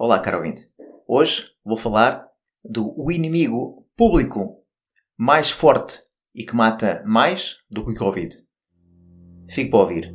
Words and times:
Olá, 0.00 0.20
caro 0.20 0.36
ouvinte. 0.36 0.70
Hoje 1.08 1.48
vou 1.64 1.76
falar 1.76 2.28
do 2.64 2.94
o 2.96 3.10
inimigo 3.10 3.84
público 3.96 4.62
mais 5.16 5.50
forte 5.50 5.98
e 6.32 6.44
que 6.44 6.54
mata 6.54 7.02
mais 7.04 7.56
do 7.68 7.84
que 7.84 7.90
o 7.90 7.96
Covid. 7.96 8.32
Fique 9.50 9.70
para 9.72 9.80
ouvir. 9.80 10.14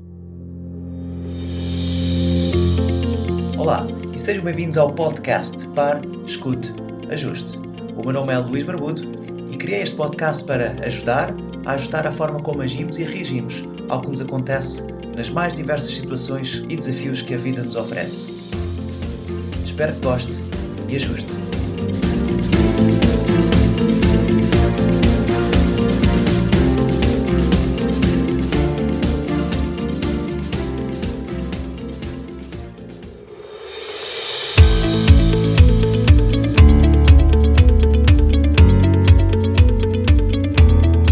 Olá 3.58 3.86
e 4.16 4.18
sejam 4.18 4.46
bem-vindos 4.46 4.78
ao 4.78 4.96
podcast 4.96 5.68
Par, 5.72 6.02
Escute, 6.26 6.70
Ajuste. 7.12 7.58
O 7.98 8.04
meu 8.04 8.14
nome 8.14 8.32
é 8.32 8.38
Luís 8.38 8.64
Barbudo 8.64 9.02
e 9.52 9.58
criei 9.58 9.82
este 9.82 9.98
podcast 9.98 10.46
para 10.46 10.82
ajudar 10.86 11.36
a 11.66 11.72
ajustar 11.74 12.08
a 12.08 12.12
forma 12.14 12.42
como 12.42 12.62
agimos 12.62 13.00
e 13.00 13.04
reagimos 13.04 13.62
ao 13.90 14.00
que 14.00 14.12
nos 14.12 14.22
acontece 14.22 14.88
nas 15.14 15.30
mais 15.30 15.54
diversas 15.54 15.94
situações 15.94 16.64
e 16.70 16.78
desafios 16.78 17.22
que 17.22 17.34
a 17.34 17.38
vida 17.38 17.62
nos 17.62 17.76
oferece. 17.76 18.33
Espero 19.74 19.92
que 19.94 20.02
goste 20.02 20.38
e 20.88 20.96
ajuste. 20.96 21.26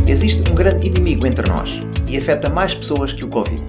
Existe 0.07 0.43
um 0.47 0.53
grande 0.53 0.85
inimigo 0.87 1.25
entre 1.25 1.49
nós 1.49 1.81
e 2.07 2.15
afeta 2.15 2.47
mais 2.47 2.75
pessoas 2.75 3.11
que 3.11 3.25
o 3.25 3.27
Covid. 3.27 3.67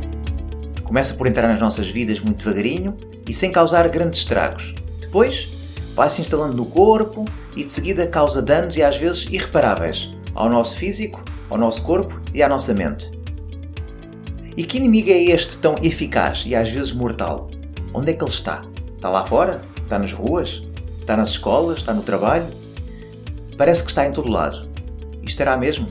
Começa 0.84 1.14
por 1.14 1.26
entrar 1.26 1.48
nas 1.48 1.58
nossas 1.58 1.88
vidas 1.88 2.20
muito 2.20 2.44
devagarinho 2.44 2.94
e 3.26 3.32
sem 3.32 3.50
causar 3.50 3.88
grandes 3.88 4.20
estragos. 4.20 4.81
Depois, 5.12 5.46
vai 5.94 6.08
se 6.08 6.22
instalando 6.22 6.56
no 6.56 6.64
corpo 6.64 7.26
e 7.54 7.62
de 7.62 7.70
seguida 7.70 8.06
causa 8.06 8.40
danos 8.40 8.78
e 8.78 8.82
às 8.82 8.96
vezes 8.96 9.26
irreparáveis 9.30 10.10
ao 10.34 10.48
nosso 10.48 10.74
físico, 10.74 11.22
ao 11.50 11.58
nosso 11.58 11.82
corpo 11.82 12.18
e 12.32 12.42
à 12.42 12.48
nossa 12.48 12.72
mente. 12.72 13.12
E 14.56 14.64
que 14.64 14.78
inimigo 14.78 15.10
é 15.10 15.22
este 15.24 15.58
tão 15.58 15.74
eficaz 15.82 16.44
e 16.46 16.54
às 16.54 16.70
vezes 16.70 16.92
mortal? 16.92 17.50
Onde 17.92 18.10
é 18.10 18.14
que 18.14 18.24
ele 18.24 18.30
está? 18.30 18.64
Está 18.96 19.10
lá 19.10 19.26
fora? 19.26 19.60
Está 19.82 19.98
nas 19.98 20.14
ruas? 20.14 20.62
Está 20.98 21.14
nas 21.14 21.28
escolas? 21.28 21.76
Está 21.76 21.92
no 21.92 22.02
trabalho? 22.02 22.46
Parece 23.58 23.84
que 23.84 23.90
está 23.90 24.06
em 24.06 24.12
todo 24.12 24.32
lado. 24.32 24.66
E 25.20 25.26
estará 25.26 25.58
mesmo? 25.58 25.88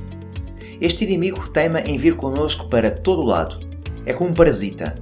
Este 0.82 1.04
inimigo 1.04 1.48
teima 1.50 1.82
em 1.82 1.96
vir 1.96 2.16
connosco 2.16 2.68
para 2.70 2.90
todo 2.90 3.22
lado. 3.22 3.60
É 4.04 4.14
como 4.14 4.32
um 4.32 4.34
parasita. 4.34 4.96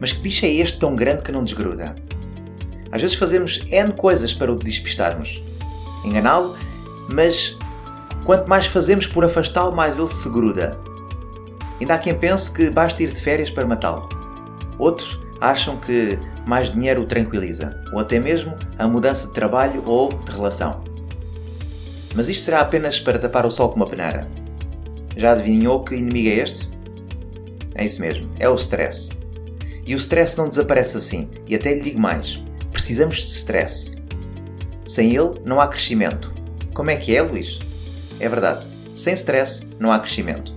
Mas 0.00 0.10
que 0.10 0.18
bicho 0.18 0.44
é 0.44 0.48
este 0.48 0.80
tão 0.80 0.96
grande 0.96 1.22
que 1.22 1.30
não 1.30 1.44
desgruda? 1.44 1.94
Às 2.90 3.02
vezes 3.02 3.16
fazemos 3.16 3.60
N 3.70 3.92
coisas 3.92 4.32
para 4.32 4.52
o 4.52 4.56
despistarmos. 4.56 5.42
Enganá-lo, 6.04 6.56
mas 7.12 7.56
quanto 8.24 8.48
mais 8.48 8.66
fazemos 8.66 9.06
por 9.06 9.24
afastá-lo, 9.24 9.74
mais 9.74 9.98
ele 9.98 10.08
se 10.08 10.28
gruda. 10.28 10.78
Ainda 11.80 11.94
há 11.94 11.98
quem 11.98 12.14
pense 12.14 12.50
que 12.50 12.70
basta 12.70 13.02
ir 13.02 13.12
de 13.12 13.20
férias 13.20 13.50
para 13.50 13.66
matá-lo. 13.66 14.08
Outros 14.78 15.20
acham 15.40 15.76
que 15.76 16.18
mais 16.46 16.72
dinheiro 16.72 17.02
o 17.02 17.06
tranquiliza, 17.06 17.78
ou 17.92 17.98
até 17.98 18.18
mesmo 18.18 18.56
a 18.78 18.86
mudança 18.86 19.26
de 19.26 19.34
trabalho 19.34 19.82
ou 19.84 20.12
de 20.12 20.32
relação. 20.32 20.84
Mas 22.14 22.28
isto 22.28 22.44
será 22.44 22.60
apenas 22.60 22.98
para 22.98 23.18
tapar 23.18 23.44
o 23.44 23.50
sol 23.50 23.68
com 23.68 23.76
uma 23.76 23.86
peneira. 23.86 24.26
Já 25.16 25.32
adivinhou 25.32 25.84
que 25.84 25.94
inimigo 25.96 26.28
é 26.28 26.42
este? 26.42 26.70
É 27.74 27.84
isso 27.84 28.00
mesmo, 28.00 28.30
é 28.38 28.48
o 28.48 28.54
stress. 28.54 29.10
E 29.84 29.94
o 29.94 29.98
stress 29.98 30.36
não 30.36 30.48
desaparece 30.48 30.96
assim, 30.96 31.28
e 31.46 31.54
até 31.54 31.74
lhe 31.74 31.80
digo 31.80 32.00
mais: 32.00 32.42
precisamos 32.76 33.16
de 33.16 33.28
stress. 33.28 33.96
Sem 34.86 35.16
ele, 35.16 35.40
não 35.46 35.62
há 35.62 35.66
crescimento. 35.66 36.30
Como 36.74 36.90
é 36.90 36.96
que 36.96 37.16
é, 37.16 37.22
Luís? 37.22 37.58
É 38.20 38.28
verdade, 38.28 38.66
sem 38.94 39.14
stress 39.14 39.66
não 39.80 39.90
há 39.90 39.98
crescimento. 39.98 40.54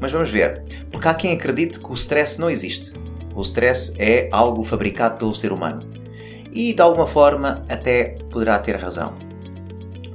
Mas 0.00 0.10
vamos 0.10 0.30
ver, 0.30 0.62
porque 0.90 1.06
há 1.06 1.12
quem 1.12 1.34
acredite 1.34 1.78
que 1.78 1.90
o 1.90 1.94
stress 1.94 2.40
não 2.40 2.48
existe. 2.48 2.94
O 3.34 3.42
stress 3.42 3.92
é 3.98 4.26
algo 4.32 4.64
fabricado 4.64 5.18
pelo 5.18 5.34
ser 5.34 5.52
humano. 5.52 5.82
E 6.50 6.72
de 6.72 6.80
alguma 6.80 7.06
forma 7.06 7.62
até 7.68 8.16
poderá 8.30 8.58
ter 8.58 8.76
razão. 8.76 9.12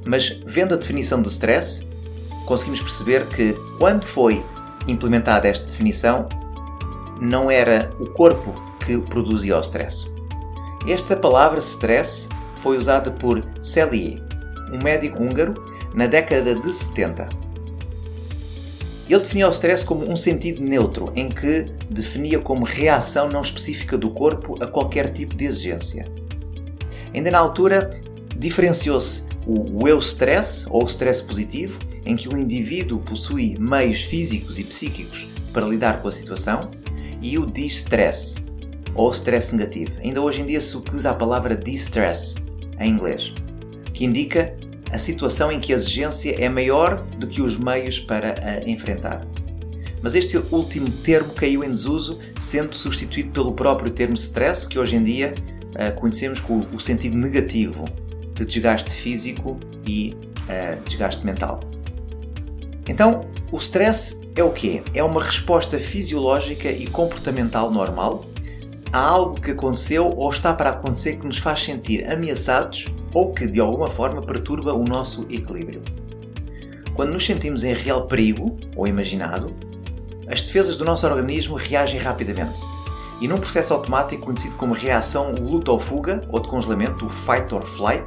Mas 0.04 0.40
vendo 0.44 0.74
a 0.74 0.76
definição 0.76 1.22
de 1.22 1.28
stress, 1.28 1.88
conseguimos 2.44 2.80
perceber 2.80 3.24
que 3.26 3.54
quando 3.78 4.04
foi 4.04 4.44
implementada 4.88 5.46
esta 5.46 5.70
definição, 5.70 6.28
não 7.20 7.48
era 7.48 7.92
o 8.00 8.06
corpo 8.06 8.52
que 8.84 8.98
produzia 8.98 9.56
o 9.56 9.60
stress. 9.60 10.15
Esta 10.86 11.16
palavra 11.16 11.58
stress 11.58 12.28
foi 12.62 12.78
usada 12.78 13.10
por 13.10 13.44
Cellier, 13.60 14.22
um 14.72 14.82
médico 14.82 15.20
húngaro, 15.20 15.54
na 15.92 16.06
década 16.06 16.54
de 16.54 16.72
70. 16.72 17.28
Ele 19.08 19.18
definia 19.18 19.48
o 19.48 19.50
stress 19.50 19.84
como 19.84 20.08
um 20.08 20.16
sentido 20.16 20.62
neutro, 20.62 21.12
em 21.16 21.28
que 21.28 21.66
definia 21.90 22.38
como 22.38 22.64
reação 22.64 23.28
não 23.28 23.42
específica 23.42 23.98
do 23.98 24.10
corpo 24.10 24.62
a 24.62 24.66
qualquer 24.68 25.12
tipo 25.12 25.34
de 25.34 25.46
exigência. 25.46 26.06
Ainda 27.12 27.32
na 27.32 27.38
altura, 27.38 27.90
diferenciou-se 28.36 29.26
o 29.44 29.88
eustress, 29.88 30.66
ou 30.70 30.86
stress 30.86 31.20
positivo, 31.20 31.80
em 32.04 32.14
que 32.14 32.28
o 32.28 32.36
indivíduo 32.36 33.00
possui 33.00 33.56
meios 33.58 34.02
físicos 34.02 34.56
e 34.58 34.64
psíquicos 34.64 35.26
para 35.52 35.66
lidar 35.66 36.00
com 36.00 36.06
a 36.06 36.12
situação, 36.12 36.70
e 37.20 37.38
o 37.38 37.46
distress, 37.46 38.36
ou 38.96 39.10
stress 39.10 39.54
negativo. 39.54 39.92
Ainda 40.02 40.20
hoje 40.20 40.42
em 40.42 40.46
dia 40.46 40.60
se 40.60 40.76
utiliza 40.76 41.10
a 41.10 41.14
palavra 41.14 41.56
distress 41.56 42.36
em 42.80 42.90
inglês, 42.90 43.32
que 43.92 44.04
indica 44.04 44.54
a 44.90 44.98
situação 44.98 45.50
em 45.50 45.60
que 45.60 45.72
a 45.72 45.76
exigência 45.76 46.34
é 46.42 46.48
maior 46.48 47.02
do 47.18 47.26
que 47.26 47.42
os 47.42 47.56
meios 47.56 47.98
para 47.98 48.34
a 48.42 48.68
enfrentar. 48.68 49.26
Mas 50.02 50.14
este 50.14 50.36
último 50.36 50.90
termo 50.90 51.32
caiu 51.32 51.64
em 51.64 51.70
desuso, 51.70 52.20
sendo 52.38 52.74
substituído 52.76 53.30
pelo 53.30 53.52
próprio 53.52 53.90
termo 53.90 54.14
stress, 54.14 54.68
que 54.68 54.78
hoje 54.78 54.96
em 54.96 55.02
dia 55.02 55.34
uh, 55.70 55.94
conhecemos 55.98 56.40
com 56.40 56.60
o 56.72 56.78
sentido 56.78 57.16
negativo 57.16 57.84
de 58.34 58.44
desgaste 58.44 58.90
físico 58.90 59.58
e 59.86 60.14
uh, 60.42 60.80
desgaste 60.86 61.24
mental. 61.24 61.60
Então, 62.88 63.22
o 63.50 63.56
stress 63.56 64.20
é 64.36 64.44
o 64.44 64.50
quê? 64.50 64.82
É 64.94 65.02
uma 65.02 65.22
resposta 65.22 65.78
fisiológica 65.78 66.70
e 66.70 66.86
comportamental 66.86 67.70
normal 67.70 68.26
a 68.96 68.98
algo 68.98 69.38
que 69.38 69.50
aconteceu 69.50 70.10
ou 70.16 70.30
está 70.30 70.54
para 70.54 70.70
acontecer 70.70 71.18
que 71.18 71.26
nos 71.26 71.36
faz 71.36 71.62
sentir 71.62 72.10
ameaçados 72.10 72.86
ou 73.12 73.30
que 73.34 73.46
de 73.46 73.60
alguma 73.60 73.90
forma 73.90 74.22
perturba 74.22 74.72
o 74.72 74.84
nosso 74.84 75.26
equilíbrio. 75.28 75.82
Quando 76.94 77.12
nos 77.12 77.26
sentimos 77.26 77.62
em 77.62 77.74
real 77.74 78.06
perigo 78.06 78.58
ou 78.74 78.88
imaginado, 78.88 79.54
as 80.26 80.40
defesas 80.40 80.76
do 80.76 80.84
nosso 80.86 81.06
organismo 81.06 81.56
reagem 81.56 82.00
rapidamente. 82.00 82.58
E 83.20 83.28
num 83.28 83.36
processo 83.36 83.74
automático 83.74 84.24
conhecido 84.24 84.56
como 84.56 84.72
reação 84.72 85.34
luta 85.34 85.72
ou 85.72 85.78
fuga 85.78 86.26
ou 86.30 86.40
de 86.40 86.48
congelamento, 86.48 87.04
o 87.04 87.10
fight 87.10 87.54
or 87.54 87.66
flight, 87.66 88.06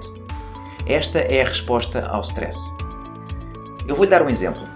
esta 0.88 1.20
é 1.20 1.44
a 1.44 1.48
resposta 1.48 2.04
ao 2.08 2.22
stress. 2.22 2.60
Eu 3.88 3.96
vou-lhe 3.96 4.10
dar 4.10 4.24
um 4.24 4.30
exemplo. 4.30 4.68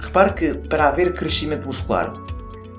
Repare 0.00 0.32
que 0.32 0.54
para 0.54 0.88
haver 0.88 1.14
crescimento 1.14 1.64
muscular, 1.64 2.12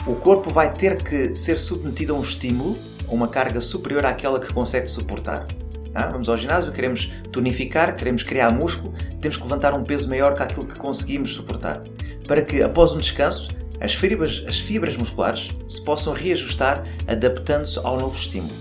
o 0.08 0.16
corpo 0.16 0.50
vai 0.50 0.74
ter 0.74 1.02
que 1.02 1.36
ser 1.36 1.60
submetido 1.60 2.16
a 2.16 2.18
um 2.18 2.22
estímulo, 2.22 2.78
a 3.08 3.14
uma 3.14 3.28
carga 3.28 3.62
superior 3.62 4.06
àquela 4.06 4.40
que 4.40 4.54
consegue 4.54 4.88
suportar. 4.88 5.46
Ah, 5.94 6.08
vamos 6.08 6.30
ao 6.30 6.38
ginásio, 6.38 6.72
queremos 6.72 7.12
tonificar, 7.32 7.96
queremos 7.96 8.24
criar 8.24 8.52
músculo, 8.52 8.94
temos 9.20 9.38
que 9.38 9.44
levantar 9.44 9.74
um 9.74 9.84
peso 9.84 10.08
maior 10.08 10.36
que 10.36 10.44
aquilo 10.44 10.66
que 10.66 10.76
conseguimos 10.76 11.34
suportar. 11.34 11.84
Para 12.28 12.42
que, 12.42 12.62
após 12.62 12.94
um 12.94 13.00
descanso, 13.00 13.50
as 13.82 13.94
fibras, 13.94 14.44
as 14.48 14.60
fibras 14.60 14.96
musculares 14.96 15.50
se 15.68 15.84
possam 15.84 16.14
reajustar 16.14 16.84
adaptando-se 17.08 17.80
ao 17.80 18.00
novo 18.00 18.16
estímulo. 18.16 18.54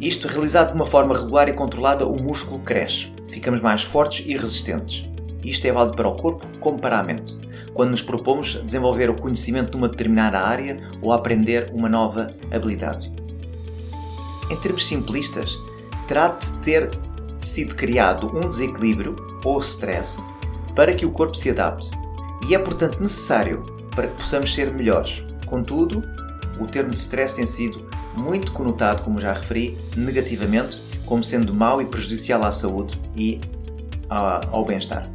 Isto, 0.00 0.28
realizado 0.28 0.68
de 0.68 0.74
uma 0.74 0.86
forma 0.86 1.16
regular 1.16 1.48
e 1.48 1.52
controlada, 1.52 2.06
o 2.06 2.20
músculo 2.20 2.60
cresce. 2.60 3.12
Ficamos 3.28 3.60
mais 3.60 3.82
fortes 3.82 4.24
e 4.26 4.36
resistentes. 4.36 5.11
Isto 5.42 5.66
é 5.66 5.72
válido 5.72 5.96
para 5.96 6.08
o 6.08 6.16
corpo 6.16 6.46
como 6.60 6.78
para 6.78 6.98
a 6.98 7.02
mente, 7.02 7.36
quando 7.74 7.90
nos 7.90 8.02
propomos 8.02 8.62
desenvolver 8.62 9.10
o 9.10 9.14
conhecimento 9.14 9.72
numa 9.72 9.88
determinada 9.88 10.40
área 10.40 10.78
ou 11.00 11.12
aprender 11.12 11.70
uma 11.74 11.88
nova 11.88 12.28
habilidade. 12.50 13.12
Em 14.50 14.56
termos 14.56 14.86
simplistas, 14.86 15.58
terá 16.06 16.28
de 16.28 16.52
ter 16.58 16.90
sido 17.40 17.74
criado 17.74 18.28
um 18.36 18.48
desequilíbrio 18.48 19.16
ou 19.44 19.58
stress 19.58 20.18
para 20.74 20.94
que 20.94 21.04
o 21.04 21.10
corpo 21.10 21.34
se 21.34 21.50
adapte. 21.50 21.90
E 22.48 22.54
é, 22.54 22.58
portanto, 22.58 23.00
necessário 23.00 23.64
para 23.94 24.08
que 24.08 24.16
possamos 24.16 24.54
ser 24.54 24.72
melhores. 24.72 25.22
Contudo, 25.46 26.02
o 26.60 26.66
termo 26.66 26.90
de 26.90 26.98
stress 26.98 27.34
tem 27.34 27.46
sido 27.46 27.88
muito 28.14 28.52
conotado, 28.52 29.02
como 29.02 29.20
já 29.20 29.32
referi, 29.32 29.78
negativamente, 29.96 30.80
como 31.06 31.22
sendo 31.22 31.54
mau 31.54 31.80
e 31.80 31.86
prejudicial 31.86 32.44
à 32.44 32.52
saúde 32.52 33.00
e 33.16 33.40
ao 34.08 34.64
bem-estar. 34.64 35.08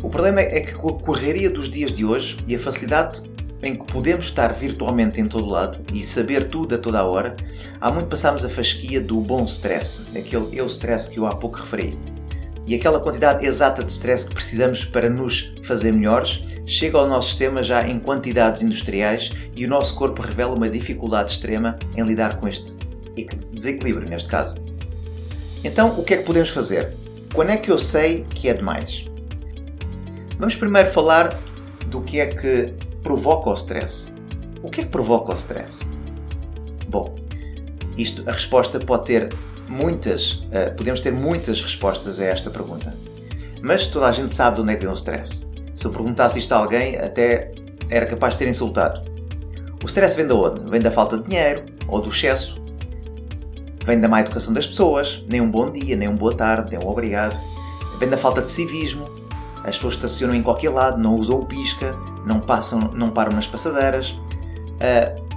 O 0.00 0.08
problema 0.08 0.40
é 0.40 0.60
que 0.60 0.74
com 0.74 0.90
a 0.90 0.98
correria 1.00 1.50
dos 1.50 1.68
dias 1.68 1.92
de 1.92 2.04
hoje 2.04 2.36
e 2.46 2.54
a 2.54 2.58
facilidade 2.58 3.22
em 3.60 3.74
que 3.74 3.84
podemos 3.92 4.26
estar 4.26 4.52
virtualmente 4.54 5.20
em 5.20 5.26
todo 5.26 5.46
lado 5.46 5.80
e 5.92 6.02
saber 6.02 6.48
tudo 6.48 6.76
a 6.76 6.78
toda 6.78 7.00
a 7.00 7.04
hora, 7.04 7.36
há 7.80 7.90
muito 7.90 8.06
passamos 8.06 8.44
a 8.44 8.48
fasquia 8.48 9.00
do 9.00 9.20
bom 9.20 9.44
stress, 9.44 10.00
aquele 10.16 10.56
eu 10.56 10.66
stress 10.66 11.10
que 11.10 11.18
eu 11.18 11.26
há 11.26 11.34
pouco 11.34 11.58
referi. 11.58 11.98
E 12.64 12.74
aquela 12.74 13.00
quantidade 13.00 13.44
exata 13.44 13.82
de 13.82 13.90
stress 13.90 14.28
que 14.28 14.34
precisamos 14.34 14.84
para 14.84 15.10
nos 15.10 15.52
fazer 15.64 15.90
melhores 15.90 16.44
chega 16.64 16.98
ao 16.98 17.08
nosso 17.08 17.30
sistema 17.30 17.62
já 17.62 17.88
em 17.88 17.98
quantidades 17.98 18.62
industriais 18.62 19.32
e 19.56 19.64
o 19.64 19.68
nosso 19.68 19.96
corpo 19.96 20.22
revela 20.22 20.54
uma 20.54 20.68
dificuldade 20.68 21.32
extrema 21.32 21.76
em 21.96 22.02
lidar 22.02 22.36
com 22.36 22.46
este 22.46 22.76
desequilíbrio, 23.52 24.08
neste 24.08 24.28
caso. 24.28 24.54
Então, 25.64 25.98
o 25.98 26.04
que 26.04 26.14
é 26.14 26.18
que 26.18 26.24
podemos 26.24 26.50
fazer? 26.50 26.94
Quando 27.34 27.50
é 27.50 27.56
que 27.56 27.70
eu 27.70 27.78
sei 27.78 28.24
que 28.30 28.48
é 28.48 28.54
demais? 28.54 29.07
Vamos 30.38 30.54
primeiro 30.54 30.92
falar 30.92 31.36
do 31.88 32.00
que 32.00 32.20
é 32.20 32.26
que 32.26 32.72
provoca 33.02 33.50
o 33.50 33.54
stress. 33.54 34.12
O 34.62 34.70
que 34.70 34.82
é 34.82 34.84
que 34.84 34.90
provoca 34.90 35.32
o 35.32 35.34
stress? 35.34 35.84
Bom, 36.88 37.16
isto, 37.96 38.22
a 38.24 38.32
resposta 38.32 38.78
pode 38.78 39.06
ter 39.06 39.34
muitas, 39.66 40.34
uh, 40.34 40.76
podemos 40.76 41.00
ter 41.00 41.12
muitas 41.12 41.60
respostas 41.60 42.20
a 42.20 42.24
esta 42.26 42.50
pergunta. 42.50 42.94
Mas 43.60 43.88
toda 43.88 44.06
a 44.06 44.12
gente 44.12 44.32
sabe 44.32 44.56
de 44.56 44.62
onde 44.62 44.74
é 44.74 44.76
que 44.76 44.82
vem 44.82 44.90
o 44.90 44.96
stress. 44.96 45.44
Se 45.74 45.84
eu 45.84 45.90
perguntasse 45.90 46.38
isto 46.38 46.52
a 46.52 46.58
alguém, 46.58 46.96
até 46.96 47.52
era 47.90 48.06
capaz 48.06 48.34
de 48.34 48.38
ser 48.38 48.48
insultado. 48.48 49.02
O 49.82 49.86
stress 49.86 50.16
vem 50.16 50.28
de 50.28 50.34
onde? 50.34 50.70
Vem 50.70 50.80
da 50.80 50.92
falta 50.92 51.18
de 51.18 51.24
dinheiro 51.24 51.64
ou 51.88 52.00
do 52.00 52.10
excesso. 52.10 52.62
Vem 53.84 54.00
da 54.00 54.06
má 54.06 54.20
educação 54.20 54.54
das 54.54 54.68
pessoas, 54.68 55.24
nem 55.28 55.40
um 55.40 55.50
bom 55.50 55.68
dia, 55.72 55.96
nem 55.96 56.06
um 56.06 56.16
boa 56.16 56.36
tarde, 56.36 56.70
nem 56.70 56.86
um 56.86 56.88
obrigado. 56.88 57.36
Vem 57.98 58.08
da 58.08 58.16
falta 58.16 58.40
de 58.40 58.50
civismo. 58.52 59.17
As 59.64 59.76
pessoas 59.76 59.94
estacionam 59.94 60.34
em 60.34 60.42
qualquer 60.42 60.70
lado, 60.70 60.98
não 60.98 61.16
usam 61.16 61.40
o 61.40 61.46
pisca, 61.46 61.94
não, 62.24 62.40
passam, 62.40 62.80
não 62.94 63.10
param 63.10 63.32
nas 63.32 63.46
passadeiras. 63.46 64.10
Uh, 64.10 65.28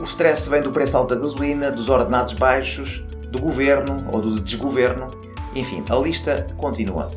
o 0.00 0.04
stress 0.04 0.48
vem 0.48 0.62
do 0.62 0.70
preço 0.70 0.96
alto 0.96 1.14
da 1.14 1.20
gasolina, 1.20 1.70
dos 1.70 1.88
ordenados 1.88 2.34
baixos, 2.34 3.02
do 3.30 3.38
governo 3.40 4.08
ou 4.12 4.20
do 4.20 4.40
desgoverno. 4.40 5.10
Enfim, 5.54 5.82
a 5.88 5.96
lista 5.96 6.46
continua. 6.56 7.10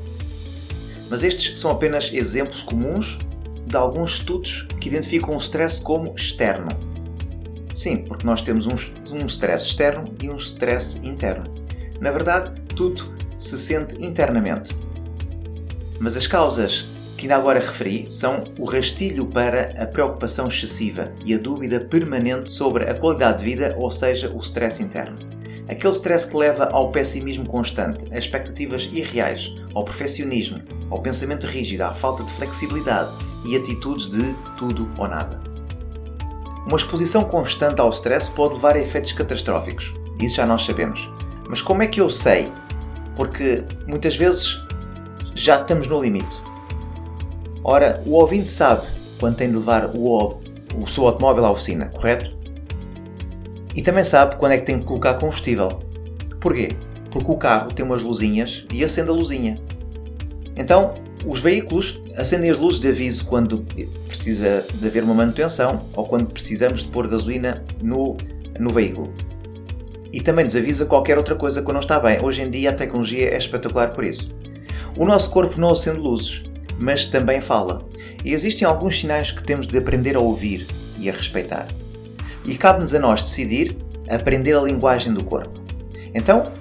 Mas 1.10 1.24
estes 1.24 1.60
são 1.60 1.72
apenas 1.72 2.12
exemplos 2.14 2.62
comuns 2.64 3.18
de 3.66 3.76
alguns 3.76 4.14
estudos 4.16 4.68
que 4.80 4.90
identificam 4.90 5.36
o 5.36 5.38
stress 5.38 5.82
como 5.82 6.14
externo. 6.16 6.70
Sim, 7.74 7.98
porque 7.98 8.26
nós 8.26 8.42
temos 8.42 8.66
um, 8.66 8.76
um 9.12 9.26
stress 9.26 9.68
externo 9.68 10.14
e 10.22 10.30
um 10.30 10.38
stress 10.38 11.00
interno. 11.06 11.44
Na 12.00 12.12
verdade, 12.12 12.60
tudo 12.76 13.14
se 13.38 13.58
sente 13.58 13.96
internamente. 14.04 14.76
Mas 16.00 16.16
as 16.16 16.28
causas 16.28 16.88
que 17.18 17.24
ainda 17.24 17.36
agora 17.36 17.60
referi 17.60 18.06
são 18.10 18.44
o 18.60 18.66
rastilho 18.66 19.26
para 19.26 19.74
a 19.82 19.88
preocupação 19.88 20.48
excessiva 20.48 21.10
e 21.26 21.34
a 21.34 21.38
dúvida 21.40 21.80
permanente 21.80 22.54
sobre 22.54 22.84
a 22.84 22.94
qualidade 22.94 23.40
de 23.40 23.46
vida, 23.46 23.76
ou 23.78 23.90
seja, 23.90 24.30
o 24.30 24.40
stress 24.40 24.82
interno. 24.82 25.18
Aquele 25.68 25.94
stress 25.94 26.26
que 26.26 26.38
leva 26.38 26.66
ao 26.66 26.92
pessimismo 26.92 27.46
constante, 27.46 28.06
a 28.12 28.18
expectativas 28.18 28.90
irreais, 28.94 29.54
ao 29.74 29.84
perfeccionismo, 29.84 30.62
ao 30.90 31.02
pensamento 31.02 31.46
rígido, 31.46 31.82
à 31.82 31.94
falta 31.94 32.24
de 32.24 32.32
flexibilidade 32.32 33.12
e 33.46 33.56
atitudes 33.56 34.10
de 34.10 34.34
tudo 34.56 34.90
ou 34.98 35.08
nada. 35.08 35.42
Uma 36.66 36.78
exposição 36.78 37.24
constante 37.24 37.82
ao 37.82 37.90
stress 37.90 38.30
pode 38.30 38.56
levar 38.56 38.76
a 38.76 38.80
efeitos 38.80 39.12
catastróficos. 39.12 39.94
Isso 40.22 40.36
já 40.36 40.46
nós 40.46 40.66
sabemos. 40.66 41.10
Mas 41.50 41.62
como 41.62 41.82
é 41.82 41.88
que 41.88 42.00
eu 42.00 42.10
sei? 42.10 42.52
Porque 43.16 43.64
muitas 43.88 44.16
vezes 44.16 44.62
já 45.38 45.62
estamos 45.62 45.88
no 45.88 46.01
limite. 46.01 46.42
Ora, 47.63 48.01
o 48.06 48.13
ouvinte 48.13 48.50
sabe 48.50 48.88
quando 49.19 49.36
tem 49.36 49.50
de 49.50 49.57
levar 49.57 49.92
o, 49.95 50.39
o 50.75 50.88
seu 50.88 51.06
automóvel 51.06 51.45
à 51.45 51.51
oficina, 51.51 51.86
correto? 51.88 52.36
E 53.75 53.81
também 53.81 54.04
sabe 54.04 54.36
quando 54.38 54.54
é 54.54 54.57
que 54.57 54.66
tem 54.66 54.80
de 54.80 54.86
colocar 54.86 55.13
combustível. 55.13 55.68
Porquê? 56.42 56.75
Porque 57.12 57.31
o 57.31 57.38
carro 57.38 57.72
tem 57.72 57.86
umas 57.86 58.01
luzinhas 58.01 58.66
e 58.74 58.84
acende 58.84 59.10
a 59.10 59.13
luzinha. 59.13 59.62
Então, 60.56 60.95
os 61.25 61.39
veículos 61.39 62.01
acendem 62.16 62.50
as 62.50 62.57
luzes 62.57 62.80
de 62.80 62.88
aviso 62.88 63.25
quando 63.25 63.63
precisa 64.07 64.66
de 64.74 64.88
haver 64.88 65.04
uma 65.04 65.13
manutenção 65.13 65.86
ou 65.95 66.06
quando 66.07 66.25
precisamos 66.25 66.84
de 66.84 66.89
pôr 66.89 67.07
gasolina 67.07 67.63
no, 67.81 68.18
no 68.60 68.72
veículo. 68.72 69.13
E 70.12 70.19
também 70.22 70.45
nos 70.45 70.56
avisa 70.56 70.86
qualquer 70.86 71.18
outra 71.18 71.36
coisa 71.36 71.62
que 71.62 71.72
não 71.72 71.80
está 71.80 72.00
bem. 72.00 72.18
Hoje 72.24 72.42
em 72.42 72.50
dia 72.50 72.72
a 72.72 72.74
tecnologia 72.74 73.30
é 73.30 73.38
espetacular 73.38 73.92
por 73.92 74.04
isso. 74.04 74.36
O 74.98 75.06
nosso 75.06 75.30
corpo 75.30 75.60
não 75.62 75.70
acende 75.70 76.00
luzes, 76.00 76.42
mas 76.80 77.06
também 77.06 77.40
fala. 77.40 77.88
E 78.26 78.34
existem 78.34 78.68
alguns 78.68 79.00
sinais 79.00 79.30
que 79.30 79.44
temos 79.44 79.68
de 79.68 79.78
aprender 79.78 80.16
a 80.16 80.20
ouvir 80.20 80.66
e 80.98 81.08
a 81.08 81.14
respeitar. 81.14 81.68
E 82.44 82.58
cabe-nos 82.58 82.96
a 82.96 83.00
nós 83.00 83.22
decidir 83.22 83.78
aprender 84.10 84.56
a 84.56 84.62
linguagem 84.62 85.14
do 85.14 85.24
corpo. 85.24 85.62
Então, 86.16 86.52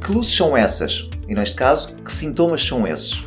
que 0.00 0.12
luzes 0.12 0.32
são 0.32 0.56
essas? 0.56 1.08
E 1.28 1.34
neste 1.34 1.56
caso, 1.56 1.92
que 1.96 2.12
sintomas 2.12 2.62
são 2.64 2.86
esses 2.86 3.24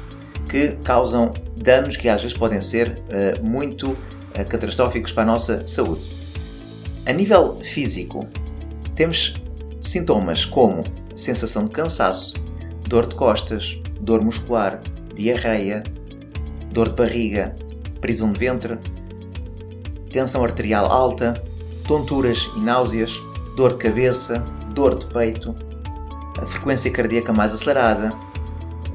que 0.48 0.78
causam 0.84 1.34
danos 1.58 1.98
que 1.98 2.08
às 2.08 2.22
vezes 2.22 2.38
podem 2.38 2.62
ser 2.62 3.00
uh, 3.10 3.46
muito 3.46 3.90
uh, 3.90 4.46
catastróficos 4.48 5.12
para 5.12 5.24
a 5.24 5.26
nossa 5.26 5.68
saúde? 5.68 6.10
A 7.06 7.12
nível 7.12 7.60
físico, 7.62 8.26
temos 8.96 9.34
sintomas 9.82 10.46
como 10.46 10.86
sensação 11.18 11.66
de 11.66 11.72
cansaço, 11.72 12.34
dor 12.88 13.08
de 13.08 13.16
costas, 13.16 13.78
dor 14.04 14.22
muscular, 14.22 14.82
diarreia, 15.16 15.84
dor 16.72 16.90
de 16.90 16.96
barriga, 16.96 17.56
prisão 18.02 18.34
de 18.34 18.40
ventre, 18.40 18.78
tensão 20.12 20.44
arterial 20.44 20.92
alta, 20.92 21.34
tonturas 21.88 22.50
e 22.56 22.60
náuseas, 22.60 23.12
dor 23.56 23.74
de 23.74 23.78
cabeça, 23.78 24.40
dor 24.74 24.98
de 24.98 25.06
peito, 25.06 25.56
a 26.42 26.46
frequência 26.46 26.92
cardíaca 26.92 27.32
mais 27.32 27.54
acelerada, 27.54 28.14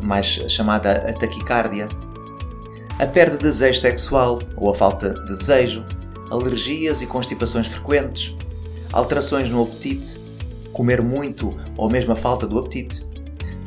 mais 0.03 0.27
chamada 0.49 1.13
taquicardia, 1.19 1.89
a 2.99 3.07
perda 3.07 3.37
de 3.37 3.45
desejo 3.45 3.81
sexual 3.81 4.41
ou 4.57 4.71
a 4.71 4.75
falta 4.75 5.11
de 5.11 5.37
desejo, 5.37 5.85
alergias 6.31 7.01
e 7.01 7.07
constipações 7.07 7.67
frequentes, 7.67 8.35
alterações 8.93 9.49
no 9.49 9.63
apetite, 9.63 10.19
comer 10.73 11.01
muito 11.01 11.57
ou 11.77 11.89
mesmo 11.89 12.13
a 12.13 12.17
falta 12.17 12.47
do 12.47 12.59
apetite, 12.59 13.05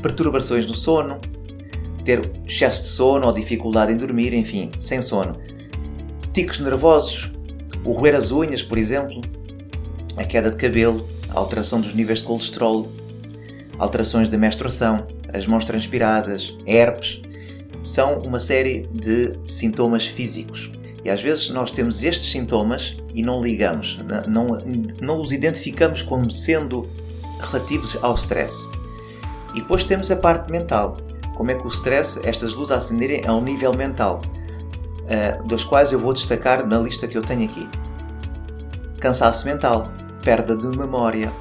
perturbações 0.01 0.65
no 0.65 0.73
sono, 0.73 1.19
ter 2.03 2.29
excesso 2.45 2.83
de 2.83 2.87
sono 2.89 3.27
ou 3.27 3.33
dificuldade 3.33 3.91
em 3.91 3.97
dormir, 3.97 4.33
enfim, 4.33 4.71
sem 4.79 5.01
sono. 5.01 5.37
Ticos 6.33 6.59
nervosos, 6.59 7.31
o 7.83 7.91
roer 7.91 8.15
as 8.15 8.31
unhas, 8.31 8.63
por 8.63 8.77
exemplo, 8.77 9.21
a 10.17 10.23
queda 10.23 10.49
de 10.49 10.57
cabelo, 10.57 11.07
a 11.29 11.39
alteração 11.39 11.79
dos 11.81 11.93
níveis 11.93 12.19
de 12.19 12.25
colesterol, 12.25 12.91
alterações 13.77 14.29
da 14.29 14.37
menstruação, 14.37 15.07
as 15.33 15.47
mãos 15.47 15.65
transpiradas, 15.65 16.55
herpes, 16.65 17.21
são 17.81 18.19
uma 18.21 18.39
série 18.39 18.87
de 18.93 19.37
sintomas 19.45 20.05
físicos. 20.05 20.71
E 21.03 21.09
às 21.09 21.21
vezes 21.21 21.49
nós 21.49 21.71
temos 21.71 22.03
estes 22.03 22.31
sintomas 22.31 22.95
e 23.13 23.23
não 23.23 23.41
ligamos, 23.41 23.99
não, 24.27 24.55
não 25.01 25.19
os 25.19 25.31
identificamos 25.31 26.03
como 26.03 26.29
sendo 26.29 26.87
relativos 27.39 27.97
ao 28.01 28.13
stress. 28.15 28.55
E 29.55 29.61
depois 29.61 29.83
temos 29.83 30.11
a 30.11 30.15
parte 30.15 30.51
mental 30.51 30.97
como 31.41 31.49
é 31.49 31.55
que 31.55 31.65
o 31.65 31.69
stress, 31.69 32.21
estas 32.23 32.53
luzes 32.53 32.71
a 32.71 32.77
acenderem 32.77 33.25
a 33.25 33.33
um 33.33 33.41
nível 33.41 33.73
mental, 33.73 34.21
uh, 34.21 35.43
dos 35.47 35.63
quais 35.63 35.91
eu 35.91 35.99
vou 35.99 36.13
destacar 36.13 36.67
na 36.67 36.77
lista 36.77 37.07
que 37.07 37.17
eu 37.17 37.23
tenho 37.23 37.45
aqui. 37.45 37.67
Cansaço 38.99 39.47
mental, 39.47 39.91
perda 40.23 40.55
de 40.55 40.67
memória, 40.67 41.33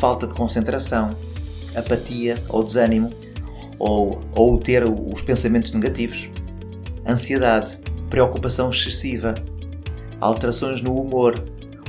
falta 0.00 0.26
de 0.26 0.34
concentração, 0.34 1.16
apatia 1.72 2.42
ou 2.48 2.64
desânimo, 2.64 3.12
ou, 3.78 4.20
ou 4.34 4.58
ter 4.58 4.82
os 4.82 5.22
pensamentos 5.22 5.72
negativos, 5.72 6.28
ansiedade, 7.06 7.78
preocupação 8.10 8.70
excessiva, 8.70 9.36
alterações 10.20 10.82
no 10.82 11.00
humor, 11.00 11.40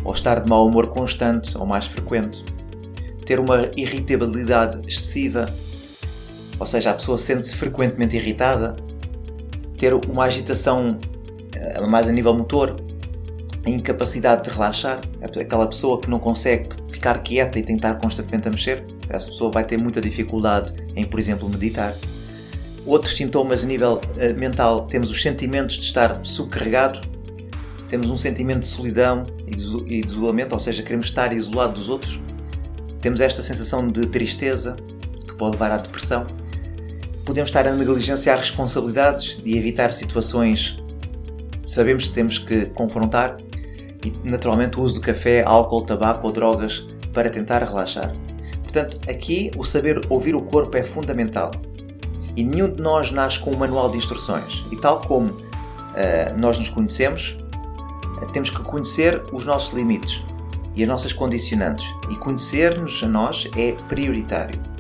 ou 0.04 0.14
estar 0.14 0.40
de 0.40 0.48
mau 0.48 0.68
humor 0.68 0.90
constante 0.90 1.58
ou 1.58 1.66
mais 1.66 1.88
frequente, 1.88 2.46
ter 3.26 3.40
uma 3.40 3.72
irritabilidade 3.76 4.88
excessiva, 4.88 5.52
ou 6.60 6.66
seja, 6.66 6.92
a 6.92 6.94
pessoa 6.94 7.18
sente-se 7.18 7.56
frequentemente 7.56 8.16
irritada, 8.16 8.76
ter 9.78 9.94
uma 9.94 10.26
agitação 10.26 11.00
eh, 11.54 11.82
mais 11.86 12.08
a 12.08 12.12
nível 12.12 12.34
motor, 12.34 12.76
a 13.66 13.70
incapacidade 13.70 14.44
de 14.44 14.50
relaxar, 14.52 15.02
aquela 15.22 15.68
pessoa 15.68 16.00
que 16.00 16.10
não 16.10 16.20
consegue 16.20 16.70
ficar 16.90 17.20
quieta 17.20 17.58
e 17.60 17.64
tentar 17.64 17.96
constantemente 17.96 18.48
a 18.48 18.52
mexer, 18.52 18.86
essa 19.10 19.30
pessoa 19.30 19.52
vai 19.52 19.64
ter 19.64 19.78
muita 19.78 20.00
dificuldade 20.00 20.74
em, 20.96 21.04
por 21.04 21.20
exemplo, 21.20 21.50
meditar. 21.50 21.96
Outros 22.86 23.18
sintomas 23.18 23.64
a 23.64 23.68
nível 23.68 23.96
uh, 24.00 24.40
mental, 24.40 24.86
temos 24.88 25.10
os 25.10 25.22
sentimentos 25.22 25.76
de 25.76 25.86
estar 25.86 26.20
subcarregado, 26.24 27.02
temos 27.90 28.10
um 28.10 28.18
sentimento 28.18 28.60
de 28.60 28.68
solidão 28.68 29.26
e 29.48 29.56
de 29.56 30.06
isolamento, 30.06 30.54
ou 30.54 30.60
seja, 30.60 30.84
queremos 30.84 31.08
estar 31.08 31.34
isolado 31.34 31.74
dos 31.74 31.90
outros. 31.90 32.20
Temos 33.02 33.22
esta 33.22 33.42
sensação 33.44 33.88
de 33.88 34.06
tristeza, 34.08 34.76
que 35.28 35.34
pode 35.36 35.54
levar 35.54 35.72
à 35.72 35.78
depressão 35.78 36.26
podemos 37.26 37.50
estar 37.50 37.68
a 37.68 37.74
negligenciar 37.74 38.38
responsabilidades 38.38 39.38
e 39.44 39.58
evitar 39.58 39.92
situações 39.92 40.78
que 41.62 41.70
sabemos 41.70 42.08
que 42.08 42.14
temos 42.14 42.38
que 42.38 42.68
confrontar. 42.68 43.38
e 44.04 44.14
naturalmente 44.24 44.80
o 44.80 44.84
uso 44.84 44.96
do 44.96 45.02
café, 45.02 45.44
álcool, 45.44 45.82
tabaco 45.82 46.28
ou 46.28 46.32
drogas 46.32 46.86
para 47.12 47.28
tentar 47.30 47.64
relaxar. 47.64 48.16
Portanto, 48.62 49.00
aqui 49.10 49.50
o 49.58 49.64
saber 49.64 50.00
ouvir 50.10 50.36
o 50.36 50.42
corpo 50.42 50.78
é 50.78 50.84
fundamental. 50.84 51.50
E 52.36 52.44
nenhum 52.44 52.72
de 52.72 52.82
nós 52.82 53.10
nasce 53.10 53.40
com 53.40 53.52
um 53.52 53.58
manual 53.58 53.90
de 53.90 53.98
instruções. 53.98 54.64
E 54.72 54.76
tal 54.76 55.02
como 55.02 55.32
uh, 55.32 56.38
nós 56.38 56.58
nos 56.60 56.70
conhecemos, 56.70 57.38
uh, 58.22 58.32
temos 58.32 58.50
que 58.50 58.62
conhecer 58.62 59.24
os 59.32 59.46
nossos 59.46 59.74
limites 59.74 60.22
e 60.76 60.84
as 60.84 60.90
nossas 60.90 61.14
condicionantes. 61.14 61.88
E 62.12 62.16
conhecer-nos 62.18 63.02
a 63.02 63.08
nós 63.08 63.50
é 63.58 63.72
prioritário. 63.88 64.75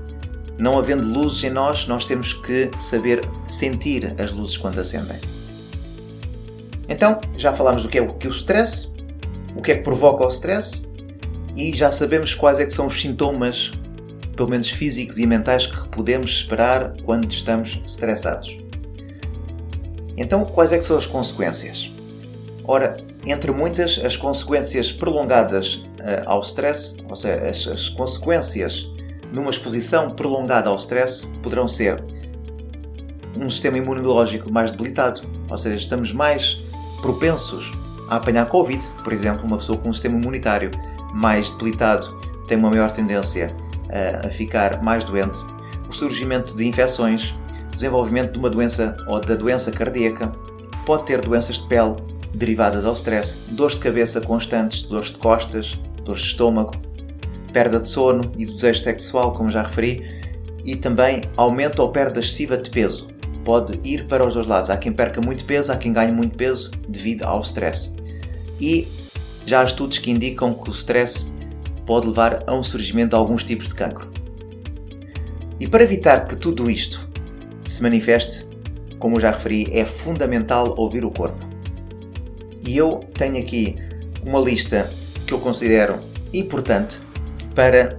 Não 0.58 0.80
havendo 0.80 1.08
luzes 1.08 1.44
em 1.44 1.50
nós, 1.50 1.86
nós 1.88 2.06
temos 2.06 2.34
que 2.34 2.72
saber 2.80 3.28
sentir 3.48 4.16
as 4.18 4.32
luzes 4.32 4.56
quando 4.56 4.80
acendem. 4.80 5.20
Então, 6.88 7.20
já 7.36 7.54
falámos 7.54 7.84
do 7.84 7.90
que 7.90 7.98
é 7.98 8.02
o, 8.02 8.14
que 8.14 8.28
é 8.28 8.30
o 8.30 8.34
stress, 8.34 8.90
o 9.56 9.62
que 9.62 9.72
é 9.72 9.76
que 9.76 9.84
provoca 9.84 10.26
o 10.26 10.30
stress 10.30 10.88
e 11.56 11.76
já 11.76 11.92
sabemos 11.92 12.34
quais 12.36 12.60
é 12.60 12.66
que 12.66 12.74
são 12.74 12.88
os 12.88 13.00
sintomas, 13.00 13.72
pelo 14.36 14.50
menos 14.50 14.70
físicos 14.70 15.18
e 15.18 15.26
mentais, 15.26 15.66
que 15.66 15.88
podemos 15.90 16.32
esperar 16.32 16.94
quando 17.04 17.32
estamos 17.32 17.82
estressados. 17.86 18.58
Então, 20.18 20.46
quais 20.46 20.72
é 20.72 20.78
que 20.78 20.86
são 20.86 20.98
as 20.98 21.08
consequências? 21.08 21.90
Ora, 22.64 22.98
entre 23.26 23.52
muitas, 23.52 24.00
as 24.04 24.16
consequências 24.16 24.92
prolongadas 24.92 25.76
uh, 25.76 26.24
ao 26.26 26.42
stress, 26.42 26.98
ou 27.10 27.16
seja, 27.16 27.48
as, 27.48 27.68
as 27.68 27.90
consequências 27.90 28.88
numa 29.32 29.50
exposição 29.50 30.12
prolongada 30.12 30.70
ao 30.70 30.76
stress 30.76 31.26
poderão 31.42 31.68
ser 31.68 32.04
um 33.38 33.50
sistema 33.50 33.78
imunológico 33.78 34.52
mais 34.52 34.72
debilitado, 34.72 35.22
ou 35.50 35.58
seja, 35.58 35.76
estamos 35.76 36.14
mais 36.14 36.62
propensos 37.02 37.72
a 38.10 38.16
apanhar 38.18 38.46
Covid, 38.48 38.82
por 39.04 39.12
exemplo, 39.12 39.46
uma 39.46 39.58
pessoa 39.58 39.78
com 39.78 39.90
um 39.90 39.94
sistema 39.94 40.18
imunitário 40.18 40.72
mais 41.14 41.50
debilitado 41.52 42.14
tem 42.48 42.58
uma 42.58 42.70
maior 42.70 42.92
tendência 42.92 43.56
a, 43.90 44.28
a 44.28 44.30
ficar 44.30 44.82
mais 44.82 45.04
doente, 45.04 45.38
o 45.90 45.94
surgimento 45.94 46.56
de 46.56 46.66
infecções, 46.66 47.34
desenvolvimento 47.74 48.32
de 48.32 48.40
uma 48.40 48.50
doença 48.50 48.96
ou 49.08 49.20
da 49.20 49.36
doença 49.36 49.72
cardíaca, 49.72 50.32
pode 50.86 51.06
ter 51.06 51.22
doenças 51.22 51.58
de 51.58 51.68
pele 51.68 51.96
derivadas 52.34 52.86
ao 52.86 52.94
stress, 52.94 53.40
dores 53.50 53.76
de 53.76 53.82
cabeça 53.82 54.22
constantes, 54.22 54.84
dores 54.84 55.12
de 55.12 55.18
costas, 55.18 55.80
dores 56.04 56.22
de 56.22 56.28
estômago, 56.28 56.74
perda 57.56 57.80
de 57.80 57.88
sono 57.88 58.34
e 58.38 58.46
do 58.46 58.54
desejo 58.54 58.82
sexual, 58.82 59.34
como 59.34 59.50
já 59.50 59.64
referi, 59.64 60.04
e 60.66 60.76
também 60.76 61.22
aumento 61.38 61.82
ou 61.82 61.90
perda 61.90 62.20
excessiva 62.20 62.58
de 62.58 62.70
peso, 62.70 63.08
pode 63.46 63.80
ir 63.82 64.08
para 64.08 64.28
os 64.28 64.34
dois 64.34 64.46
lados. 64.46 64.70
Há 64.70 64.76
quem 64.76 64.92
perca 64.92 65.22
muito 65.22 65.46
peso, 65.46 65.72
há 65.72 65.78
quem 65.78 65.94
ganhe 65.94 66.12
muito 66.12 66.36
peso 66.36 66.70
devido 66.86 67.24
ao 67.24 67.40
stress. 67.40 67.96
E 68.60 68.90
já 69.46 69.62
há 69.62 69.64
estudos 69.64 70.00
que 70.00 70.12
indicam 70.12 70.54
que 70.54 70.70
o 70.70 70.74
stress 70.74 71.32
pode 71.86 72.08
levar 72.08 72.44
a 72.46 72.54
um 72.54 72.62
surgimento 72.62 73.12
de 73.12 73.16
alguns 73.16 73.42
tipos 73.42 73.70
de 73.70 73.76
cancro. 73.76 74.12
E 75.58 75.66
para 75.66 75.82
evitar 75.82 76.28
que 76.28 76.36
tudo 76.36 76.70
isto 76.70 77.08
se 77.64 77.82
manifeste, 77.82 78.46
como 79.00 79.18
já 79.18 79.32
referi, 79.32 79.70
é 79.72 79.86
fundamental 79.86 80.76
ouvir 80.78 81.06
o 81.06 81.10
corpo. 81.10 81.48
E 82.68 82.76
eu 82.76 83.00
tenho 83.14 83.38
aqui 83.38 83.78
uma 84.26 84.40
lista 84.42 84.92
que 85.26 85.34
eu 85.34 85.40
considero 85.40 86.00
importante 86.34 87.05
para 87.56 87.98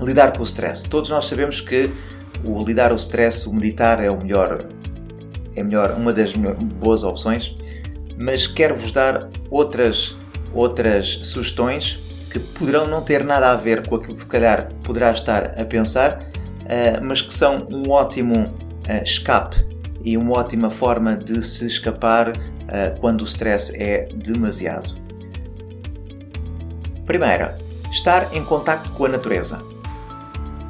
lidar 0.00 0.32
com 0.32 0.40
o 0.40 0.44
stress. 0.44 0.86
Todos 0.88 1.08
nós 1.08 1.26
sabemos 1.26 1.60
que 1.60 1.90
o 2.42 2.62
lidar 2.62 2.92
o 2.92 2.96
stress, 2.96 3.48
o 3.48 3.54
meditar 3.54 4.02
é 4.02 4.10
o 4.10 4.18
melhor, 4.18 4.66
é 5.56 5.62
melhor, 5.62 5.92
uma 5.92 6.12
das 6.12 6.34
boas 6.34 7.04
opções, 7.04 7.56
mas 8.18 8.46
quero-vos 8.46 8.92
dar 8.92 9.30
outras, 9.48 10.16
outras 10.52 11.20
sugestões 11.22 12.00
que 12.30 12.38
poderão 12.38 12.86
não 12.86 13.00
ter 13.00 13.24
nada 13.24 13.52
a 13.52 13.56
ver 13.56 13.86
com 13.86 13.94
aquilo 13.94 14.14
que 14.14 14.20
se 14.20 14.26
calhar 14.26 14.68
poderá 14.82 15.12
estar 15.12 15.54
a 15.58 15.64
pensar, 15.64 16.20
uh, 16.62 17.04
mas 17.04 17.22
que 17.22 17.32
são 17.32 17.68
um 17.70 17.90
ótimo 17.90 18.46
uh, 18.46 19.02
escape 19.04 19.64
e 20.04 20.16
uma 20.16 20.38
ótima 20.38 20.68
forma 20.68 21.16
de 21.16 21.42
se 21.46 21.64
escapar 21.66 22.30
uh, 22.30 23.00
quando 23.00 23.22
o 23.22 23.24
stress 23.24 23.72
é 23.80 24.08
demasiado. 24.12 24.94
Primeira, 27.06 27.56
estar 27.94 28.36
em 28.36 28.44
contato 28.44 28.90
com 28.90 29.06
a 29.06 29.08
natureza 29.08 29.74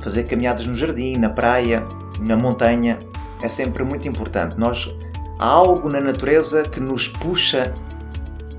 fazer 0.05 0.25
caminhadas 0.25 0.67
no 0.67 0.77
jardim, 0.77 1.17
na 1.17 1.31
praia, 1.31 1.83
na 2.21 2.37
montanha, 2.37 3.01
é 3.43 3.49
sempre 3.49 3.83
muito 3.83 4.07
importante. 4.07 4.55
Nós 4.59 4.95
há 5.39 5.47
algo 5.47 5.89
na 5.89 5.99
natureza 5.99 6.63
que 6.63 6.79
nos 6.79 7.09
puxa 7.09 7.75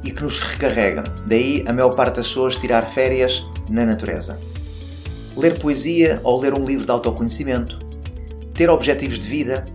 e 0.03 0.09
que 0.09 0.23
nos 0.23 0.39
recarrega. 0.39 1.03
Daí 1.27 1.63
a 1.67 1.71
maior 1.71 1.91
parte 1.91 2.15
das 2.15 2.27
pessoas 2.27 2.55
tirar 2.55 2.89
férias 2.89 3.45
na 3.69 3.85
natureza. 3.85 4.41
Ler 5.37 5.59
poesia 5.59 6.19
ou 6.23 6.41
ler 6.41 6.53
um 6.55 6.65
livro 6.65 6.83
de 6.83 6.91
autoconhecimento. 6.91 7.79
Ter 8.55 8.69
objetivos 8.69 9.19
de 9.19 9.27
vida 9.27 9.67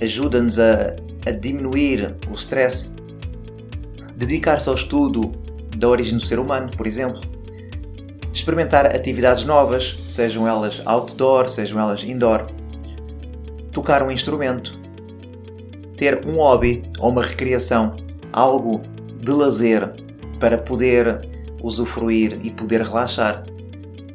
ajuda-nos 0.00 0.60
a, 0.60 0.94
a 1.26 1.30
diminuir 1.32 2.14
o 2.30 2.34
stress. 2.34 2.94
Dedicar-se 4.16 4.68
ao 4.68 4.76
estudo 4.76 5.32
da 5.76 5.88
origem 5.88 6.16
do 6.16 6.24
ser 6.24 6.38
humano, 6.38 6.70
por 6.76 6.86
exemplo 6.86 7.31
experimentar 8.32 8.86
atividades 8.86 9.44
novas, 9.44 9.98
sejam 10.08 10.48
elas 10.48 10.80
outdoor, 10.84 11.48
sejam 11.50 11.78
elas 11.78 12.02
indoor, 12.02 12.46
tocar 13.70 14.02
um 14.02 14.10
instrumento, 14.10 14.78
ter 15.96 16.26
um 16.26 16.36
hobby 16.36 16.82
ou 16.98 17.10
uma 17.10 17.22
recreação, 17.22 17.96
algo 18.32 18.80
de 19.20 19.30
lazer 19.30 19.92
para 20.40 20.58
poder 20.58 21.28
usufruir 21.62 22.38
e 22.42 22.50
poder 22.50 22.82
relaxar. 22.82 23.44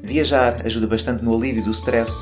Viajar 0.04 0.66
ajuda 0.66 0.88
bastante 0.88 1.24
no 1.24 1.36
alívio 1.36 1.64
do 1.64 1.72
stress. 1.72 2.18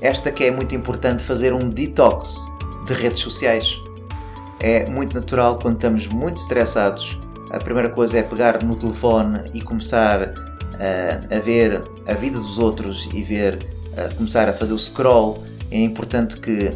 Esta 0.00 0.30
que 0.30 0.44
é 0.44 0.50
muito 0.50 0.74
importante 0.74 1.22
fazer 1.22 1.52
um 1.52 1.68
detox 1.68 2.40
de 2.86 2.94
redes 2.94 3.20
sociais. 3.20 3.78
É 4.58 4.88
muito 4.88 5.14
natural 5.14 5.58
quando 5.58 5.74
estamos 5.74 6.06
muito 6.06 6.38
estressados. 6.38 7.18
A 7.50 7.58
primeira 7.58 7.88
coisa 7.88 8.18
é 8.18 8.22
pegar 8.22 8.62
no 8.62 8.76
telefone 8.76 9.50
e 9.52 9.60
começar 9.60 10.49
a 11.30 11.38
ver 11.38 11.82
a 12.06 12.14
vida 12.14 12.38
dos 12.38 12.58
outros 12.58 13.08
e 13.12 13.22
ver, 13.22 13.58
uh, 13.92 14.14
começar 14.16 14.48
a 14.48 14.52
fazer 14.52 14.72
o 14.72 14.78
scroll, 14.78 15.44
é 15.70 15.78
importante 15.78 16.38
que 16.38 16.68
uh, 16.68 16.74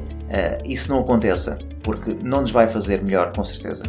isso 0.65 0.91
não 0.91 1.01
aconteça, 1.01 1.59
porque 1.83 2.15
não 2.23 2.43
nos 2.43 2.51
vai 2.51 2.69
fazer 2.69 3.03
melhor, 3.03 3.33
com 3.33 3.43
certeza. 3.43 3.85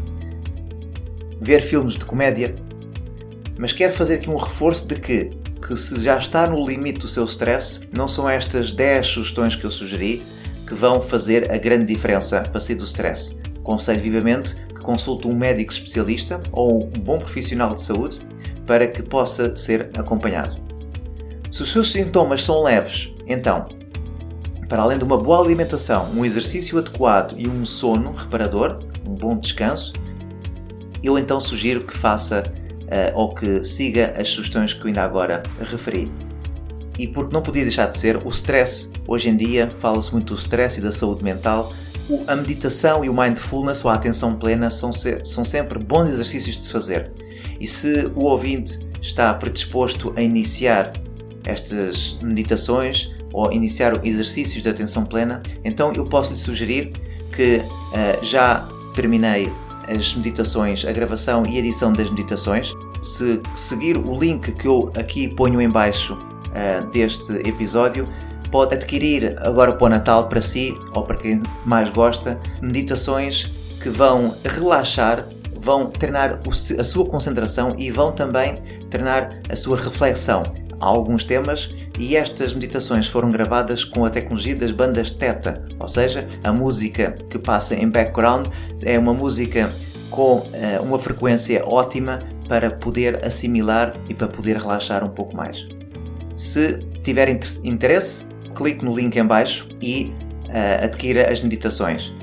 Ver 1.41 1.61
filmes 1.61 1.93
de 1.93 2.05
comédia, 2.05 2.55
mas 3.57 3.73
quero 3.73 3.93
fazer 3.93 4.15
aqui 4.15 4.29
um 4.29 4.37
reforço 4.37 4.87
de 4.87 4.95
que, 4.95 5.31
que 5.65 5.75
se 5.75 6.01
já 6.03 6.17
está 6.17 6.47
no 6.47 6.65
limite 6.65 6.99
do 6.99 7.07
seu 7.07 7.25
stress, 7.25 7.81
não 7.93 8.07
são 8.07 8.29
estas 8.29 8.71
10 8.71 9.05
sugestões 9.05 9.55
que 9.55 9.65
eu 9.65 9.71
sugeri 9.71 10.23
que 10.65 10.73
vão 10.73 11.01
fazer 11.01 11.51
a 11.51 11.57
grande 11.57 11.93
diferença 11.93 12.41
para 12.41 12.59
sair 12.59 12.75
do 12.75 12.85
stress. 12.85 13.37
Conselho 13.63 14.01
vivamente 14.01 14.55
que 14.69 14.81
consulte 14.81 15.27
um 15.27 15.35
médico 15.35 15.71
especialista 15.71 16.41
ou 16.51 16.85
um 16.85 16.89
bom 16.89 17.19
profissional 17.19 17.75
de 17.75 17.83
saúde 17.83 18.19
para 18.65 18.87
que 18.87 19.01
possa 19.01 19.55
ser 19.55 19.89
acompanhado. 19.97 20.59
Se 21.51 21.63
os 21.63 21.71
seus 21.71 21.91
sintomas 21.91 22.43
são 22.43 22.63
leves, 22.63 23.13
então, 23.27 23.67
para 24.67 24.81
além 24.81 24.97
de 24.97 25.03
uma 25.03 25.17
boa 25.17 25.39
alimentação, 25.39 26.09
um 26.15 26.25
exercício 26.25 26.77
adequado 26.77 27.35
e 27.37 27.47
um 27.47 27.65
sono 27.65 28.11
reparador, 28.11 28.79
um 29.05 29.13
bom 29.13 29.37
descanso, 29.37 29.93
eu 31.03 31.17
então 31.19 31.39
sugiro 31.39 31.85
que 31.85 31.95
faça 31.95 32.43
uh, 32.83 33.17
ou 33.17 33.33
que 33.33 33.63
siga 33.63 34.15
as 34.17 34.29
sugestões 34.29 34.73
que 34.73 34.81
eu 34.81 34.87
ainda 34.87 35.03
agora 35.03 35.43
referi. 35.59 36.11
E 36.97 37.07
porque 37.07 37.33
não 37.33 37.41
podia 37.41 37.63
deixar 37.63 37.87
de 37.87 37.99
ser, 37.99 38.17
o 38.25 38.29
stress, 38.29 38.91
hoje 39.07 39.29
em 39.29 39.37
dia, 39.37 39.73
fala-se 39.79 40.11
muito 40.11 40.33
do 40.33 40.39
stress 40.39 40.79
e 40.79 40.83
da 40.83 40.91
saúde 40.91 41.23
mental, 41.23 41.73
a 42.27 42.35
meditação 42.35 43.03
e 43.03 43.09
o 43.09 43.13
mindfulness, 43.13 43.83
ou 43.83 43.91
a 43.91 43.95
atenção 43.95 44.35
plena, 44.35 44.71
são, 44.71 44.91
são 44.93 45.43
sempre 45.43 45.77
bons 45.77 46.07
exercícios 46.09 46.57
de 46.57 46.63
se 46.63 46.71
fazer. 46.71 47.11
E 47.59 47.67
se 47.67 48.11
o 48.15 48.23
ouvinte 48.23 48.79
está 49.01 49.33
predisposto 49.33 50.13
a 50.15 50.21
iniciar 50.21 50.93
estas 51.45 52.17
meditações 52.21 53.11
ou 53.31 53.51
iniciar 53.51 54.05
exercícios 54.05 54.63
de 54.63 54.69
atenção 54.69 55.05
plena, 55.05 55.41
então 55.63 55.93
eu 55.93 56.05
posso 56.05 56.31
lhe 56.31 56.37
sugerir 56.39 56.91
que 57.31 57.57
uh, 57.57 58.23
já 58.25 58.67
terminei 58.95 59.49
as 59.87 60.15
meditações, 60.15 60.85
a 60.85 60.91
gravação 60.91 61.45
e 61.45 61.57
edição 61.57 61.93
das 61.93 62.09
meditações. 62.09 62.73
Se 63.03 63.41
seguir 63.55 63.97
o 63.97 64.17
link 64.17 64.51
que 64.53 64.67
eu 64.67 64.91
aqui 64.95 65.27
ponho 65.27 65.61
em 65.61 65.69
baixo 65.69 66.15
uh, 66.15 66.89
deste 66.91 67.33
episódio, 67.47 68.07
pode 68.49 68.73
adquirir 68.73 69.35
agora 69.39 69.73
para 69.73 69.85
o 69.85 69.89
Natal 69.89 70.27
para 70.27 70.41
si 70.41 70.73
ou 70.95 71.03
para 71.03 71.17
quem 71.17 71.43
mais 71.65 71.89
gosta 71.89 72.39
meditações 72.61 73.51
que 73.81 73.89
vão 73.89 74.35
relaxar 74.43 75.27
vão 75.65 75.89
treinar 75.89 76.39
a 76.79 76.83
sua 76.83 77.05
concentração 77.07 77.75
e 77.75 77.89
vão 77.89 78.11
também 78.11 78.61
treinar 78.91 79.41
a 79.49 79.55
sua 79.55 79.75
reflexão. 79.75 80.43
Há 80.79 80.85
alguns 80.85 81.23
temas 81.23 81.71
e 81.97 82.15
estas 82.15 82.53
meditações 82.53 83.07
foram 83.07 83.31
gravadas 83.31 83.83
com 83.83 84.05
a 84.05 84.09
tecnologia 84.11 84.55
das 84.55 84.71
bandas 84.71 85.09
Theta, 85.09 85.65
ou 85.79 85.87
seja, 85.87 86.27
a 86.43 86.53
música 86.53 87.17
que 87.29 87.39
passa 87.39 87.73
em 87.73 87.89
background 87.89 88.47
é 88.83 88.99
uma 88.99 89.13
música 89.13 89.73
com 90.11 90.37
uh, 90.37 90.45
uma 90.83 90.99
frequência 90.99 91.65
ótima 91.65 92.19
para 92.47 92.69
poder 92.69 93.25
assimilar 93.25 93.95
e 94.07 94.13
para 94.13 94.27
poder 94.27 94.57
relaxar 94.57 95.03
um 95.03 95.09
pouco 95.09 95.35
mais. 95.35 95.65
Se 96.35 96.77
tiver 97.01 97.27
interesse, 97.63 98.25
clique 98.53 98.85
no 98.85 98.93
link 98.93 99.15
em 99.15 99.25
baixo 99.25 99.67
e 99.81 100.13
uh, 100.43 100.83
adquira 100.83 101.31
as 101.31 101.41
meditações. 101.41 102.13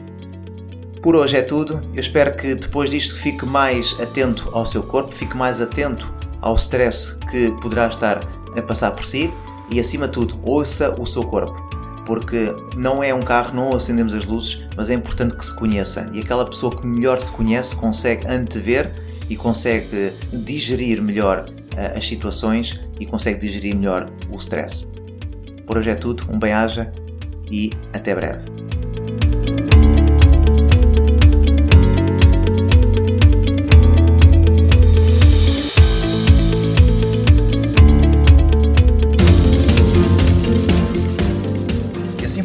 Por 1.03 1.17
hoje 1.17 1.37
é 1.37 1.43
tudo. 1.43 1.83
Eu 1.93 1.99
espero 1.99 2.37
que 2.37 2.55
depois 2.55 2.89
disto 2.89 3.17
fique 3.17 3.45
mais 3.45 3.99
atento 4.01 4.49
ao 4.53 4.65
seu 4.65 4.85
corpo, 4.85 5.13
fique 5.13 5.37
mais 5.37 5.61
atento 5.61 6.09
ao 6.41 6.55
stress 6.55 7.19
que 7.29 7.51
poderá 7.61 7.89
estar 7.89 8.21
a 8.57 8.63
passar 8.63 8.93
por 8.93 9.05
si 9.05 9.29
e, 9.69 9.81
acima 9.81 10.07
de 10.07 10.13
tudo, 10.13 10.39
ouça 10.45 10.95
o 11.01 11.05
seu 11.05 11.25
corpo. 11.25 11.61
Porque 12.07 12.55
não 12.77 13.03
é 13.03 13.13
um 13.13 13.21
carro, 13.21 13.53
não 13.53 13.75
acendemos 13.75 14.15
as 14.15 14.25
luzes, 14.25 14.65
mas 14.77 14.91
é 14.91 14.95
importante 14.95 15.35
que 15.35 15.45
se 15.45 15.55
conheça. 15.55 16.09
E 16.13 16.21
aquela 16.21 16.45
pessoa 16.45 16.75
que 16.75 16.87
melhor 16.87 17.21
se 17.21 17.33
conhece 17.33 17.75
consegue 17.75 18.25
antever 18.29 18.93
e 19.29 19.35
consegue 19.35 20.13
digerir 20.33 21.03
melhor 21.03 21.49
uh, 21.49 21.97
as 21.97 22.07
situações 22.07 22.81
e 23.01 23.07
consegue 23.07 23.41
digerir 23.41 23.75
melhor 23.75 24.09
o 24.31 24.37
stress. 24.37 24.87
Por 25.67 25.79
hoje 25.79 25.91
é 25.91 25.97
tudo, 25.97 26.27
um 26.31 26.39
bem-aja 26.39 26.93
e 27.51 27.73
até 27.93 28.15
breve. 28.15 28.62